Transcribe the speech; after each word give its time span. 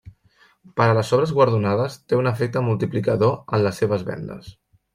Per 0.79 0.85
a 0.93 0.95
les 0.99 1.11
obres 1.17 1.33
guardonades, 1.41 1.99
té 2.13 2.19
un 2.21 2.31
efecte 2.33 2.65
multiplicador 2.73 3.39
en 3.59 3.65
les 3.69 3.81
seves 3.85 4.09
vendes. 4.13 4.53